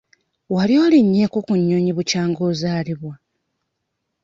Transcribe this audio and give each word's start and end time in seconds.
Wali 0.53 0.75
olinnyeeko 0.85 1.37
ku 1.45 1.53
nnyonyi 1.59 1.91
bukyanga 1.97 2.41
ozaalibwa? 2.49 3.13